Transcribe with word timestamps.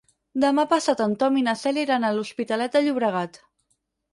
Demà 0.43 0.63
passat 0.71 1.03
en 1.05 1.13
Tom 1.23 1.37
i 1.41 1.45
na 1.49 1.55
Cèlia 1.65 1.83
iran 1.89 2.07
a 2.07 2.11
l'Hospitalet 2.17 2.79
de 2.79 2.83
Llobregat. 2.87 3.43